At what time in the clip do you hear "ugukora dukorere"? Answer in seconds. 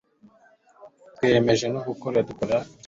1.79-2.47